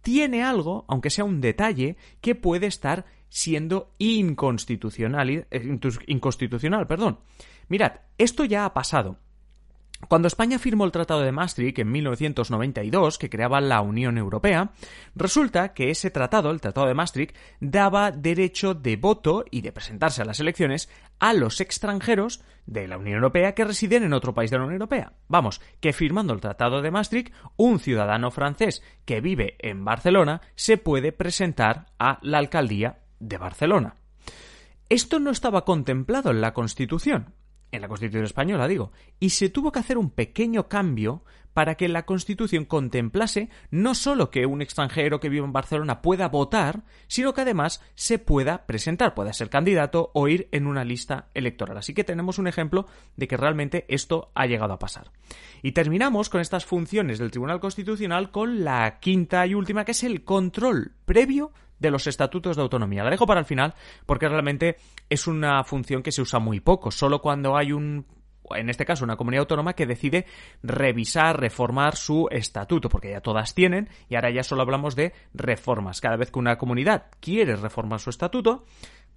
tiene 0.01 0.43
algo, 0.43 0.85
aunque 0.87 1.09
sea 1.09 1.23
un 1.23 1.41
detalle, 1.41 1.95
que 2.21 2.35
puede 2.35 2.67
estar 2.67 3.05
siendo 3.29 3.91
inconstitucional, 3.97 5.29
eh, 5.29 5.79
inconstitucional, 6.07 6.85
perdón. 6.87 7.19
Mirad, 7.67 8.01
esto 8.17 8.45
ya 8.45 8.65
ha 8.65 8.73
pasado. 8.73 9.17
Cuando 10.07 10.27
España 10.27 10.59
firmó 10.59 10.85
el 10.85 10.91
Tratado 10.91 11.21
de 11.21 11.31
Maastricht 11.31 11.79
en 11.79 11.91
1992, 11.91 13.17
que 13.17 13.29
creaba 13.29 13.61
la 13.61 13.81
Unión 13.81 14.17
Europea, 14.17 14.71
resulta 15.15 15.73
que 15.73 15.89
ese 15.89 16.11
tratado, 16.11 16.51
el 16.51 16.61
Tratado 16.61 16.87
de 16.87 16.93
Maastricht, 16.93 17.35
daba 17.59 18.11
derecho 18.11 18.73
de 18.73 18.95
voto 18.97 19.45
y 19.49 19.61
de 19.61 19.71
presentarse 19.71 20.21
a 20.21 20.25
las 20.25 20.39
elecciones 20.39 20.89
a 21.19 21.33
los 21.33 21.61
extranjeros 21.61 22.43
de 22.65 22.87
la 22.87 22.97
Unión 22.97 23.15
Europea 23.15 23.53
que 23.53 23.65
residen 23.65 24.03
en 24.03 24.13
otro 24.13 24.33
país 24.33 24.51
de 24.51 24.57
la 24.57 24.63
Unión 24.63 24.81
Europea. 24.81 25.13
Vamos, 25.27 25.61
que 25.79 25.93
firmando 25.93 26.33
el 26.33 26.41
Tratado 26.41 26.81
de 26.81 26.91
Maastricht, 26.91 27.33
un 27.55 27.79
ciudadano 27.79 28.31
francés 28.31 28.83
que 29.05 29.21
vive 29.21 29.55
en 29.59 29.85
Barcelona 29.85 30.41
se 30.55 30.77
puede 30.77 31.11
presentar 31.11 31.87
a 31.99 32.19
la 32.21 32.39
alcaldía 32.39 32.99
de 33.19 33.37
Barcelona. 33.37 33.95
Esto 34.89 35.19
no 35.19 35.31
estaba 35.31 35.65
contemplado 35.65 36.29
en 36.31 36.41
la 36.41 36.53
Constitución, 36.53 37.33
en 37.73 37.81
la 37.81 37.87
Constitución 37.87 38.23
española 38.23 38.67
digo, 38.67 38.91
y 39.19 39.31
se 39.31 39.49
tuvo 39.49 39.71
que 39.71 39.79
hacer 39.79 39.97
un 39.97 40.11
pequeño 40.11 40.67
cambio 40.67 41.23
para 41.53 41.75
que 41.75 41.87
la 41.87 42.05
Constitución 42.05 42.65
contemplase 42.65 43.49
no 43.69 43.95
solo 43.95 44.29
que 44.29 44.45
un 44.45 44.61
extranjero 44.61 45.19
que 45.19 45.29
vive 45.29 45.45
en 45.45 45.53
Barcelona 45.53 46.01
pueda 46.01 46.27
votar, 46.29 46.83
sino 47.07 47.33
que 47.33 47.41
además 47.41 47.81
se 47.95 48.19
pueda 48.19 48.65
presentar, 48.65 49.13
pueda 49.13 49.33
ser 49.33 49.49
candidato 49.49 50.11
o 50.13 50.27
ir 50.27 50.49
en 50.51 50.67
una 50.67 50.83
lista 50.83 51.29
electoral. 51.33 51.77
Así 51.77 51.93
que 51.93 52.03
tenemos 52.03 52.39
un 52.39 52.47
ejemplo 52.47 52.87
de 53.15 53.27
que 53.27 53.37
realmente 53.37 53.85
esto 53.87 54.31
ha 54.35 54.45
llegado 54.45 54.73
a 54.73 54.79
pasar. 54.79 55.11
Y 55.61 55.71
terminamos 55.71 56.29
con 56.29 56.41
estas 56.41 56.65
funciones 56.65 57.19
del 57.19 57.31
Tribunal 57.31 57.59
Constitucional 57.59 58.31
con 58.31 58.63
la 58.63 58.99
quinta 58.99 59.45
y 59.45 59.53
última, 59.53 59.85
que 59.85 59.91
es 59.91 60.03
el 60.03 60.23
control 60.23 60.93
previo 61.05 61.51
de 61.83 61.91
los 61.91 62.07
estatutos 62.07 62.55
de 62.55 62.63
autonomía. 62.63 63.03
La 63.03 63.11
dejo 63.11 63.27
para 63.27 63.41
el 63.41 63.45
final 63.45 63.75
porque 64.07 64.27
realmente 64.27 64.77
es 65.09 65.27
una 65.27 65.63
función 65.63 66.01
que 66.01 66.11
se 66.11 66.21
usa 66.21 66.39
muy 66.39 66.61
poco, 66.61 66.89
solo 66.89 67.21
cuando 67.21 67.55
hay 67.55 67.73
un 67.73 68.05
en 68.55 68.69
este 68.69 68.85
caso 68.85 69.05
una 69.05 69.15
comunidad 69.15 69.41
autónoma 69.41 69.73
que 69.73 69.85
decide 69.85 70.25
revisar, 70.61 71.39
reformar 71.39 71.95
su 71.95 72.27
estatuto, 72.29 72.89
porque 72.89 73.11
ya 73.11 73.21
todas 73.21 73.55
tienen 73.55 73.89
y 74.09 74.15
ahora 74.15 74.31
ya 74.31 74.43
solo 74.43 74.61
hablamos 74.61 74.95
de 74.95 75.13
reformas. 75.33 76.01
Cada 76.01 76.17
vez 76.17 76.29
que 76.29 76.39
una 76.39 76.57
comunidad 76.57 77.05
quiere 77.19 77.55
reformar 77.55 77.99
su 77.99 78.09
estatuto, 78.09 78.65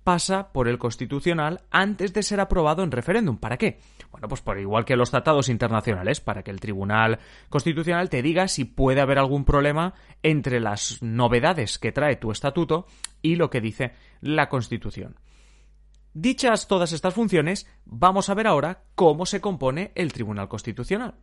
pasa 0.07 0.53
por 0.53 0.69
el 0.69 0.79
Constitucional 0.79 1.63
antes 1.73 2.13
de 2.13 2.23
ser 2.23 2.39
aprobado 2.39 2.85
en 2.85 2.93
referéndum. 2.93 3.39
¿Para 3.39 3.57
qué? 3.57 3.81
Bueno, 4.13 4.29
pues 4.29 4.41
por 4.41 4.57
igual 4.57 4.85
que 4.85 4.95
los 4.95 5.11
tratados 5.11 5.49
internacionales, 5.49 6.21
para 6.21 6.45
que 6.45 6.53
el 6.53 6.61
Tribunal 6.61 7.19
Constitucional 7.49 8.09
te 8.09 8.23
diga 8.23 8.47
si 8.47 8.65
puede 8.65 9.01
haber 9.01 9.19
algún 9.19 9.45
problema 9.45 9.95
entre 10.23 10.61
las 10.61 11.03
novedades 11.03 11.81
que 11.81 11.91
trae 11.91 12.15
tu 12.15 12.31
estatuto 12.31 12.87
y 13.21 13.35
lo 13.35 13.51
que 13.51 13.61
dice 13.61 13.95
la 14.21 14.49
Constitución. 14.49 15.17
Dichas 16.15 16.69
todas 16.69 16.93
estas 16.93 17.13
funciones, 17.13 17.67
vamos 17.85 18.31
a 18.31 18.35
ver 18.35 18.47
ahora 18.47 18.85
cómo 18.95 19.27
se 19.27 19.41
compone 19.41 19.91
el 19.97 20.13
Tribunal 20.13 20.47
Constitucional. 20.47 21.17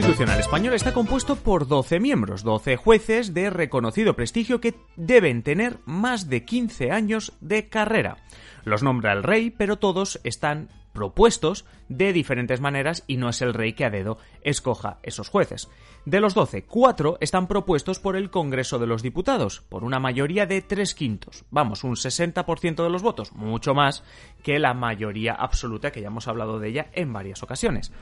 Constitucional 0.00 0.40
Español 0.40 0.72
está 0.72 0.94
compuesto 0.94 1.36
por 1.36 1.68
12 1.68 2.00
miembros, 2.00 2.42
12 2.42 2.78
jueces 2.78 3.34
de 3.34 3.50
reconocido 3.50 4.16
prestigio 4.16 4.58
que 4.58 4.74
deben 4.96 5.42
tener 5.42 5.78
más 5.84 6.30
de 6.30 6.46
15 6.46 6.90
años 6.90 7.34
de 7.42 7.68
carrera. 7.68 8.16
Los 8.64 8.82
nombra 8.82 9.12
el 9.12 9.22
rey, 9.22 9.50
pero 9.50 9.78
todos 9.78 10.18
están 10.24 10.70
propuestos 10.94 11.66
de 11.90 12.14
diferentes 12.14 12.62
maneras 12.62 13.04
y 13.08 13.18
no 13.18 13.28
es 13.28 13.42
el 13.42 13.52
rey 13.52 13.74
que 13.74 13.84
a 13.84 13.90
dedo 13.90 14.16
escoja 14.42 15.00
esos 15.02 15.28
jueces. 15.28 15.68
De 16.06 16.20
los 16.20 16.32
12, 16.32 16.64
4 16.64 17.18
están 17.20 17.46
propuestos 17.46 17.98
por 17.98 18.16
el 18.16 18.30
Congreso 18.30 18.78
de 18.78 18.86
los 18.86 19.02
Diputados, 19.02 19.60
por 19.68 19.84
una 19.84 20.00
mayoría 20.00 20.46
de 20.46 20.62
3 20.62 20.94
quintos. 20.94 21.44
Vamos, 21.50 21.84
un 21.84 21.96
60% 21.96 22.82
de 22.82 22.90
los 22.90 23.02
votos, 23.02 23.32
mucho 23.32 23.74
más 23.74 24.02
que 24.42 24.58
la 24.58 24.72
mayoría 24.72 25.34
absoluta 25.34 25.92
que 25.92 26.00
ya 26.00 26.06
hemos 26.06 26.26
hablado 26.26 26.58
de 26.58 26.68
ella 26.68 26.86
en 26.94 27.12
varias 27.12 27.42
ocasiones. 27.42 27.92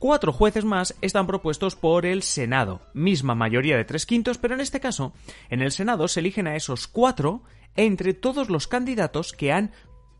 Cuatro 0.00 0.32
jueces 0.32 0.64
más 0.64 0.96
están 1.02 1.26
propuestos 1.26 1.76
por 1.76 2.06
el 2.06 2.22
Senado, 2.22 2.80
misma 2.94 3.34
mayoría 3.34 3.76
de 3.76 3.84
tres 3.84 4.06
quintos, 4.06 4.38
pero 4.38 4.54
en 4.54 4.62
este 4.62 4.80
caso, 4.80 5.12
en 5.50 5.60
el 5.60 5.72
Senado 5.72 6.08
se 6.08 6.20
eligen 6.20 6.46
a 6.46 6.56
esos 6.56 6.88
cuatro 6.88 7.42
entre 7.76 8.14
todos 8.14 8.48
los 8.48 8.66
candidatos 8.66 9.34
que 9.34 9.52
han 9.52 9.72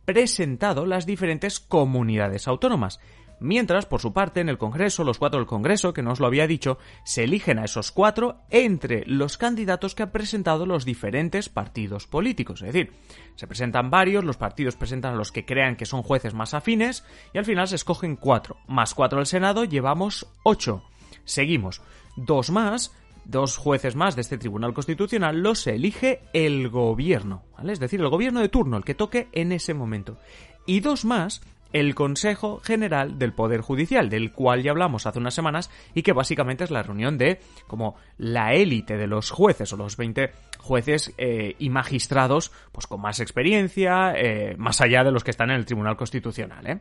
presentado 0.05 0.85
las 0.85 1.07
diferentes 1.07 1.61
comunidades 1.61 2.47
autónomas 2.47 3.01
mientras, 3.41 3.87
por 3.87 4.01
su 4.01 4.13
parte, 4.13 4.41
en 4.41 4.49
el 4.49 4.59
Congreso, 4.59 5.05
los 5.05 5.19
cuatro 5.19 5.41
del 5.41 5.47
Congreso, 5.47 5.93
que 5.93 6.03
no 6.03 6.13
os 6.13 6.21
lo 6.21 6.27
había 6.27 6.47
dicho, 6.47 6.79
se 7.05 7.25
eligen 7.25 7.59
a 7.59 7.65
esos 7.65 7.91
cuatro 7.91 8.43
entre 8.51 9.05
los 9.07 9.37
candidatos 9.37 9.95
que 9.95 10.03
han 10.03 10.11
presentado 10.11 10.67
los 10.67 10.85
diferentes 10.85 11.49
partidos 11.49 12.07
políticos. 12.07 12.63
Es 12.63 12.73
decir, 12.73 12.93
se 13.37 13.47
presentan 13.47 13.91
varios, 13.91 14.25
los 14.25 14.37
partidos 14.37 14.77
presentan 14.77 15.15
a 15.15 15.17
los 15.17 15.33
que 15.33 15.45
crean 15.45 15.77
que 15.77 15.87
son 15.87 16.03
jueces 16.03 16.35
más 16.35 16.55
afines, 16.55 17.05
y 17.33 17.39
al 17.39 17.45
final 17.45 17.69
se 17.69 17.77
escogen 17.77 18.17
cuatro. 18.17 18.57
Más 18.69 18.95
cuatro 18.95 19.19
del 19.19 19.27
Senado, 19.27 19.65
llevamos 19.65 20.27
ocho. 20.45 20.85
Seguimos. 21.25 21.83
Dos 22.17 22.51
más 22.51 22.93
dos 23.25 23.57
jueces 23.57 23.97
más 23.97 24.17
de 24.17 24.23
este 24.23 24.39
Tribunal 24.39 24.75
Constitucional 24.75 25.41
los 25.41 25.67
elige 25.67 26.23
el 26.33 26.69
gobierno. 26.69 27.45
Es 27.65 27.79
decir, 27.79 28.01
el 28.01 28.09
gobierno 28.09 28.41
de 28.41 28.49
turno, 28.49 28.77
el 28.77 28.85
que 28.85 28.95
toque 28.95 29.29
en 29.33 29.53
ese 29.53 29.75
momento. 29.75 30.19
Y 30.67 30.81
dos 30.81 31.05
más 31.05 31.43
el 31.73 31.95
Consejo 31.95 32.61
General 32.61 33.19
del 33.19 33.33
Poder 33.33 33.61
Judicial, 33.61 34.09
del 34.09 34.33
cual 34.33 34.62
ya 34.62 34.71
hablamos 34.71 35.07
hace 35.07 35.19
unas 35.19 35.35
semanas 35.35 35.71
y 35.95 36.03
que 36.03 36.12
básicamente 36.12 36.65
es 36.65 36.71
la 36.71 36.83
reunión 36.83 37.19
de 37.19 37.41
como 37.67 37.97
la 38.19 38.55
élite 38.55 38.97
de 38.97 39.07
los 39.07 39.31
jueces 39.31 39.73
o 39.73 39.77
los 39.77 39.97
20 39.97 40.31
jueces 40.59 41.15
eh, 41.19 41.55
y 41.59 41.71
magistrados 41.71 42.53
pues 42.73 42.87
con 42.87 43.00
más 43.00 43.21
experiencia, 43.21 44.15
eh, 44.17 44.55
más 44.59 44.81
allá 44.81 45.05
de 45.05 45.12
los 45.12 45.25
que 45.25 45.31
están 45.31 45.50
en 45.50 45.57
el 45.57 45.67
Tribunal 45.67 45.97
Constitucional. 45.97 46.67
¿eh? 46.67 46.81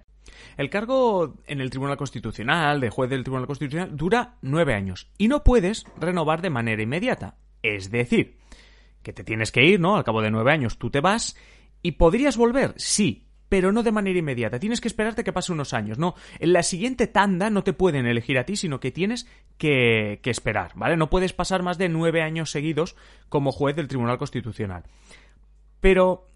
El 0.57 0.69
cargo 0.69 1.35
en 1.47 1.61
el 1.61 1.69
Tribunal 1.69 1.97
Constitucional, 1.97 2.79
de 2.79 2.89
juez 2.89 3.09
del 3.09 3.23
Tribunal 3.23 3.47
Constitucional, 3.47 3.95
dura 3.95 4.37
nueve 4.41 4.73
años 4.73 5.07
y 5.17 5.27
no 5.27 5.43
puedes 5.43 5.85
renovar 5.99 6.41
de 6.41 6.49
manera 6.49 6.81
inmediata. 6.81 7.37
Es 7.61 7.91
decir, 7.91 8.37
que 9.03 9.13
te 9.13 9.23
tienes 9.23 9.51
que 9.51 9.63
ir, 9.63 9.79
¿no? 9.79 9.97
Al 9.97 10.03
cabo 10.03 10.21
de 10.21 10.31
nueve 10.31 10.51
años 10.51 10.77
tú 10.77 10.89
te 10.89 11.01
vas 11.01 11.35
y 11.81 11.93
podrías 11.93 12.37
volver, 12.37 12.73
sí, 12.77 13.28
pero 13.49 13.71
no 13.71 13.83
de 13.83 13.91
manera 13.91 14.19
inmediata. 14.19 14.59
Tienes 14.59 14.79
que 14.79 14.87
esperarte 14.87 15.23
que 15.23 15.33
pase 15.33 15.51
unos 15.51 15.73
años, 15.73 15.97
¿no? 15.97 16.15
En 16.37 16.53
la 16.53 16.63
siguiente 16.63 17.07
tanda 17.07 17.49
no 17.49 17.63
te 17.63 17.73
pueden 17.73 18.05
elegir 18.05 18.37
a 18.37 18.45
ti, 18.45 18.55
sino 18.55 18.79
que 18.79 18.91
tienes 18.91 19.27
que, 19.57 20.19
esperar, 20.23 20.71
¿vale? 20.75 20.95
No 20.95 21.09
puedes 21.09 21.33
pasar 21.33 21.63
más 21.63 21.77
de 21.79 21.89
nueve 21.89 22.21
años 22.21 22.51
seguidos 22.51 22.95
como 23.27 23.51
juez 23.51 23.75
del 23.75 23.87
Tribunal 23.87 24.19
Constitucional. 24.19 24.83
Pero 25.79 26.27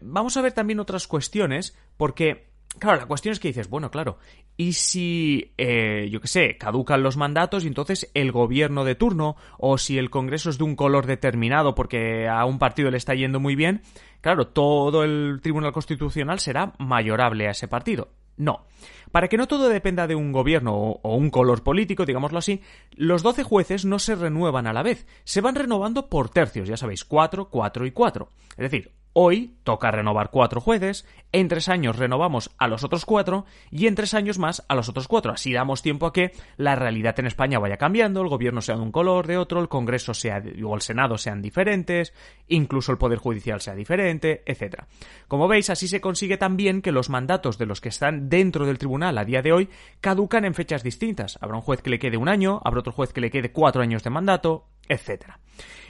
vamos 0.00 0.36
a 0.36 0.42
ver 0.42 0.52
también 0.52 0.80
otras 0.80 1.06
cuestiones, 1.06 1.76
porque 1.96 2.46
Claro, 2.78 3.00
la 3.00 3.06
cuestión 3.06 3.32
es 3.32 3.40
que 3.40 3.48
dices, 3.48 3.70
bueno, 3.70 3.90
claro, 3.90 4.18
¿y 4.56 4.72
si, 4.72 5.52
eh, 5.56 6.08
yo 6.10 6.20
qué 6.20 6.28
sé, 6.28 6.58
caducan 6.58 7.02
los 7.02 7.16
mandatos 7.16 7.64
y 7.64 7.68
entonces 7.68 8.10
el 8.14 8.32
gobierno 8.32 8.84
de 8.84 8.96
turno, 8.96 9.36
o 9.58 9.78
si 9.78 9.96
el 9.96 10.10
Congreso 10.10 10.50
es 10.50 10.58
de 10.58 10.64
un 10.64 10.74
color 10.74 11.06
determinado 11.06 11.74
porque 11.74 12.28
a 12.28 12.44
un 12.44 12.58
partido 12.58 12.90
le 12.90 12.96
está 12.96 13.14
yendo 13.14 13.38
muy 13.38 13.54
bien, 13.54 13.82
claro, 14.20 14.48
todo 14.48 15.04
el 15.04 15.38
Tribunal 15.40 15.72
Constitucional 15.72 16.40
será 16.40 16.72
mayorable 16.78 17.46
a 17.46 17.52
ese 17.52 17.68
partido. 17.68 18.08
No. 18.36 18.66
Para 19.12 19.28
que 19.28 19.36
no 19.36 19.46
todo 19.46 19.68
dependa 19.68 20.08
de 20.08 20.16
un 20.16 20.32
gobierno 20.32 20.74
o 20.74 21.14
un 21.14 21.30
color 21.30 21.62
político, 21.62 22.04
digámoslo 22.04 22.38
así, 22.38 22.60
los 22.96 23.22
12 23.22 23.44
jueces 23.44 23.84
no 23.84 24.00
se 24.00 24.16
renuevan 24.16 24.66
a 24.66 24.72
la 24.72 24.82
vez, 24.82 25.06
se 25.22 25.40
van 25.40 25.54
renovando 25.54 26.08
por 26.08 26.30
tercios, 26.30 26.66
ya 26.66 26.76
sabéis, 26.76 27.04
4, 27.04 27.48
4 27.48 27.86
y 27.86 27.92
4. 27.92 28.28
Es 28.50 28.70
decir, 28.70 28.90
Hoy 29.16 29.54
toca 29.62 29.92
renovar 29.92 30.30
cuatro 30.32 30.60
jueces, 30.60 31.06
en 31.30 31.46
tres 31.46 31.68
años 31.68 31.96
renovamos 31.96 32.50
a 32.58 32.66
los 32.66 32.82
otros 32.82 33.06
cuatro 33.06 33.46
y 33.70 33.86
en 33.86 33.94
tres 33.94 34.12
años 34.12 34.40
más 34.40 34.64
a 34.68 34.74
los 34.74 34.88
otros 34.88 35.06
cuatro. 35.06 35.30
Así 35.30 35.52
damos 35.52 35.82
tiempo 35.82 36.06
a 36.06 36.12
que 36.12 36.32
la 36.56 36.74
realidad 36.74 37.18
en 37.20 37.26
España 37.26 37.60
vaya 37.60 37.76
cambiando, 37.76 38.22
el 38.22 38.28
gobierno 38.28 38.60
sea 38.60 38.74
de 38.74 38.82
un 38.82 38.90
color, 38.90 39.28
de 39.28 39.38
otro, 39.38 39.60
el 39.60 39.68
Congreso 39.68 40.14
sea 40.14 40.42
o 40.64 40.74
el 40.74 40.80
Senado 40.80 41.16
sean 41.16 41.42
diferentes, 41.42 42.12
incluso 42.48 42.90
el 42.90 42.98
Poder 42.98 43.20
Judicial 43.20 43.60
sea 43.60 43.76
diferente, 43.76 44.42
etc. 44.46 44.82
Como 45.28 45.46
veis, 45.46 45.70
así 45.70 45.86
se 45.86 46.00
consigue 46.00 46.36
también 46.36 46.82
que 46.82 46.90
los 46.90 47.08
mandatos 47.08 47.56
de 47.56 47.66
los 47.66 47.80
que 47.80 47.90
están 47.90 48.28
dentro 48.28 48.66
del 48.66 48.78
tribunal 48.78 49.16
a 49.16 49.24
día 49.24 49.42
de 49.42 49.52
hoy 49.52 49.68
caducan 50.00 50.44
en 50.44 50.54
fechas 50.54 50.82
distintas. 50.82 51.38
Habrá 51.40 51.54
un 51.54 51.62
juez 51.62 51.82
que 51.82 51.90
le 51.90 52.00
quede 52.00 52.16
un 52.16 52.28
año, 52.28 52.60
habrá 52.64 52.80
otro 52.80 52.92
juez 52.92 53.12
que 53.12 53.20
le 53.20 53.30
quede 53.30 53.52
cuatro 53.52 53.80
años 53.80 54.02
de 54.02 54.10
mandato, 54.10 54.66
etc. 54.88 55.32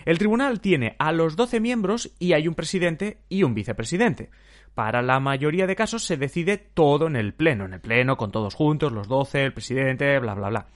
El 0.05 0.19
tribunal 0.19 0.61
tiene 0.61 0.97
a 0.99 1.13
los 1.13 1.37
12 1.37 1.61
miembros 1.61 2.11
y 2.19 2.35
hay 2.35 2.49
un 2.49 2.55
presidente 2.55 3.19
y 3.29 3.43
un 3.43 3.55
vicepresidente. 3.55 4.31
Para 4.75 5.03
la 5.03 5.21
mayoría 5.21 5.67
de 5.67 5.77
casos 5.77 6.05
se 6.05 6.17
decide 6.17 6.59
todo 6.59 7.07
en 7.07 7.17
el 7.17 7.33
pleno, 7.33 7.65
en 7.65 7.75
el 7.75 7.81
pleno 7.81 8.17
con 8.17 8.33
todos 8.33 8.55
juntos, 8.55 8.93
los 8.93 9.09
12, 9.09 9.45
el 9.45 9.53
presidente, 9.53 10.19
bla, 10.19 10.35
bla, 10.35 10.49
bla. 10.49 10.67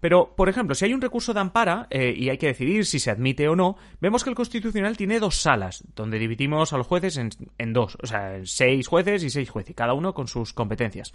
Pero, 0.00 0.34
por 0.36 0.48
ejemplo, 0.48 0.74
si 0.74 0.84
hay 0.84 0.92
un 0.92 1.00
recurso 1.00 1.32
de 1.32 1.40
ampara 1.40 1.86
eh, 1.90 2.12
y 2.14 2.28
hay 2.28 2.36
que 2.38 2.48
decidir 2.48 2.84
si 2.84 2.98
se 2.98 3.10
admite 3.10 3.48
o 3.48 3.56
no, 3.56 3.76
vemos 4.00 4.24
que 4.24 4.30
el 4.30 4.36
Constitucional 4.36 4.96
tiene 4.96 5.18
dos 5.18 5.36
salas, 5.36 5.84
donde 5.94 6.18
dividimos 6.18 6.72
a 6.72 6.76
los 6.76 6.86
jueces 6.86 7.16
en, 7.16 7.30
en 7.56 7.72
dos, 7.72 7.96
o 8.02 8.06
sea, 8.06 8.40
seis 8.44 8.86
jueces 8.88 9.24
y 9.24 9.30
seis 9.30 9.48
jueces, 9.48 9.74
cada 9.74 9.94
uno 9.94 10.12
con 10.12 10.28
sus 10.28 10.52
competencias. 10.52 11.14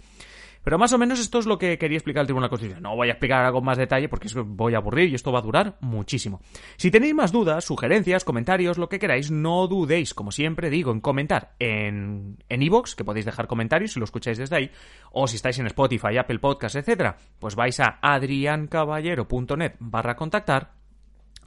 Pero 0.64 0.78
más 0.78 0.92
o 0.92 0.98
menos 0.98 1.18
esto 1.20 1.38
es 1.38 1.46
lo 1.46 1.58
que 1.58 1.78
quería 1.78 1.98
explicar 1.98 2.20
el 2.22 2.26
Tribunal 2.26 2.50
Constitucional. 2.50 2.82
No 2.82 2.96
voy 2.96 3.08
a 3.08 3.12
explicar 3.12 3.44
algo 3.44 3.60
más 3.60 3.78
detalle 3.78 4.08
porque 4.08 4.28
es 4.28 4.34
que 4.34 4.40
voy 4.40 4.74
a 4.74 4.78
aburrir 4.78 5.10
y 5.10 5.14
esto 5.14 5.32
va 5.32 5.40
a 5.40 5.42
durar 5.42 5.76
muchísimo. 5.80 6.40
Si 6.76 6.90
tenéis 6.90 7.14
más 7.14 7.32
dudas, 7.32 7.64
sugerencias, 7.64 8.24
comentarios, 8.24 8.78
lo 8.78 8.88
que 8.88 8.98
queráis, 8.98 9.30
no 9.30 9.66
dudéis, 9.66 10.14
como 10.14 10.30
siempre 10.30 10.70
digo, 10.70 10.92
en 10.92 11.00
comentar 11.00 11.54
en 11.58 12.38
en 12.48 12.62
iVoox, 12.62 12.94
que 12.94 13.04
podéis 13.04 13.26
dejar 13.26 13.46
comentarios 13.46 13.92
si 13.92 13.98
lo 13.98 14.04
escucháis 14.04 14.38
desde 14.38 14.56
ahí, 14.56 14.70
o 15.10 15.26
si 15.26 15.36
estáis 15.36 15.58
en 15.58 15.66
Spotify, 15.66 16.16
Apple 16.18 16.38
Podcast, 16.38 16.76
etcétera, 16.76 17.16
pues 17.38 17.54
vais 17.56 17.78
a 17.80 17.98
adriancaballero.net 18.00 19.74
barra 19.80 20.16
contactar 20.16 20.82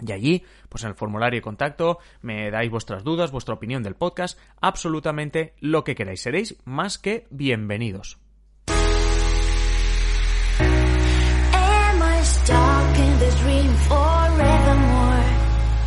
y 0.06 0.12
allí, 0.12 0.44
pues 0.68 0.84
en 0.84 0.90
el 0.90 0.96
formulario 0.96 1.38
de 1.38 1.42
contacto, 1.42 2.00
me 2.22 2.52
dais 2.52 2.70
vuestras 2.70 3.04
dudas, 3.04 3.32
vuestra 3.32 3.56
opinión 3.56 3.82
del 3.82 3.96
podcast, 3.96 4.38
absolutamente 4.60 5.54
lo 5.60 5.84
que 5.84 5.96
queráis. 5.96 6.22
Seréis 6.22 6.58
más 6.66 6.98
que 6.98 7.28
bienvenidos. 7.30 8.25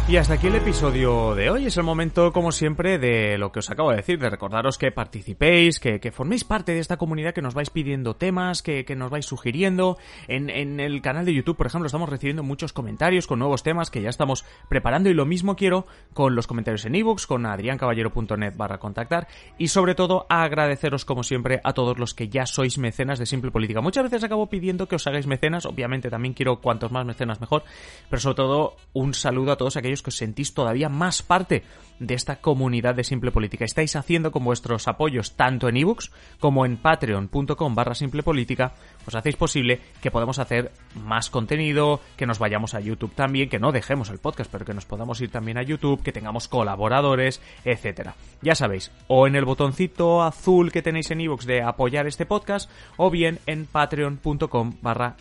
Y 0.09 0.17
hasta 0.17 0.33
aquí 0.33 0.47
el 0.47 0.55
episodio 0.55 1.35
de 1.35 1.50
hoy. 1.50 1.67
Es 1.67 1.77
el 1.77 1.83
momento, 1.83 2.33
como 2.33 2.50
siempre, 2.50 2.99
de 2.99 3.37
lo 3.37 3.53
que 3.53 3.59
os 3.59 3.69
acabo 3.69 3.91
de 3.91 3.97
decir, 3.97 4.19
de 4.19 4.31
recordaros 4.31 4.79
que 4.79 4.91
participéis, 4.91 5.79
que, 5.79 6.00
forméis 6.11 6.45
parte 6.45 6.73
de 6.73 6.79
esta 6.79 6.97
comunidad, 6.97 7.35
que 7.35 7.43
nos 7.43 7.53
vais 7.53 7.69
pidiendo 7.69 8.17
temas, 8.17 8.62
que, 8.62 8.87
nos 8.97 9.11
vais 9.11 9.27
sugiriendo. 9.27 9.99
En, 10.27 10.49
en 10.49 10.81
el 10.81 11.03
canal 11.03 11.27
de 11.27 11.35
YouTube, 11.35 11.59
por 11.59 11.67
ejemplo, 11.67 11.85
estamos 11.88 12.09
recibiendo 12.09 12.43
muchos 12.43 12.73
comentarios 12.73 13.27
con 13.27 13.38
nuevos 13.38 13.62
temas 13.62 13.91
que 13.91 14.00
ya 14.00 14.09
estamos 14.09 14.47
preparando 14.71 15.11
y 15.11 15.15
lo 15.15 15.27
mismo 15.27 15.57
quiero 15.57 15.87
con 16.15 16.35
los 16.35 16.47
comentarios 16.47 16.87
en 16.87 16.95
ebooks, 16.95 17.27
con 17.27 17.45
adriancaballero.net 17.45 18.55
barra 18.57 18.79
contactar 18.79 19.29
y 19.59 19.69
sobre 19.69 19.95
todo 19.95 20.25
agradeceros, 20.31 21.05
como 21.05 21.23
siempre, 21.23 21.61
a 21.65 21.75
todos 21.75 21.99
los 21.99 22.15
que 22.15 22.31
ya 22.31 22.47
sois 22.47 22.79
mecenas 22.79 23.19
de 23.19 23.27
Simple 23.27 23.50
Política. 23.50 23.83
Muchas 23.83 24.05
veces 24.05 24.25
acabo 24.25 24.47
pidiendo 24.47 24.88
que 24.88 24.97
os 24.97 25.07
hagáis 25.07 25.27
mecenas, 25.27 25.67
obviamente 25.67 26.09
también 26.09 26.33
quiero 26.33 26.62
cuantos 26.62 26.91
más 26.91 27.05
mecenas 27.05 27.43
mejor, 27.43 27.65
pero 28.09 28.21
sobre 28.21 28.37
todo 28.37 28.77
un 28.95 29.12
saludo 29.12 29.53
a 29.53 29.57
todos 29.57 29.77
aquellos 29.77 29.98
que 30.02 30.11
os 30.11 30.17
sentís 30.17 30.55
todavía 30.55 30.88
más 30.88 31.23
parte 31.23 31.62
de 31.99 32.14
esta 32.14 32.37
comunidad 32.37 32.95
de 32.95 33.05
Simple 33.05 33.33
Política. 33.33 33.64
Estáis 33.64 33.97
haciendo 33.97 34.31
con 34.31 34.45
vuestros 34.45 34.88
apoyos 34.88 35.35
tanto 35.35 35.69
en 35.69 35.76
ebooks 35.76 36.12
como 36.38 36.64
en 36.64 36.76
patreon.com 36.76 37.75
barra 37.75 37.95
simple 37.95 38.23
pues 38.23 39.14
hacéis 39.14 39.37
posible 39.37 39.81
que 40.00 40.11
podamos 40.11 40.38
hacer 40.38 40.73
más 40.95 41.31
contenido, 41.31 42.00
que 42.17 42.26
nos 42.26 42.38
vayamos 42.38 42.75
a 42.75 42.81
YouTube 42.81 43.14
también, 43.14 43.49
que 43.49 43.59
no 43.59 43.73
dejemos 43.73 44.11
el 44.11 44.19
podcast, 44.19 44.50
pero 44.50 44.64
que 44.64 44.75
nos 44.75 44.85
podamos 44.85 45.21
ir 45.21 45.31
también 45.31 45.59
a 45.59 45.62
YouTube, 45.62 46.02
que 46.02 46.12
tengamos 46.12 46.49
colaboradores, 46.49 47.40
etcétera. 47.64 48.14
Ya 48.43 48.55
sabéis, 48.55 48.93
o 49.07 49.26
en 49.26 49.35
el 49.35 49.45
botoncito 49.45 50.23
azul 50.23 50.73
que 50.73 50.83
tenéis 50.83 51.11
en 51.11 51.21
ebooks 51.21 51.47
de 51.47 51.62
apoyar 51.62 52.07
este 52.07 52.26
podcast, 52.26 52.71
o 52.97 53.11
bien 53.11 53.38
en 53.47 53.67
patreon.com 53.67 54.75
barra. 54.83 55.17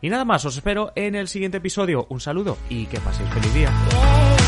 Y 0.00 0.08
nada 0.08 0.24
más, 0.24 0.44
os 0.44 0.56
espero 0.56 0.92
en 0.96 1.14
el 1.14 1.28
siguiente 1.28 1.58
episodio. 1.58 2.06
Un 2.08 2.20
saludo 2.20 2.56
y 2.68 2.86
que 2.86 3.00
paséis 3.00 3.28
feliz 3.36 3.54
día. 3.54 4.45